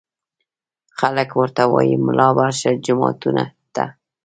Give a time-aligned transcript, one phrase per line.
[0.99, 3.85] خلک ورته وايي ملا ورشه جوماتونو ته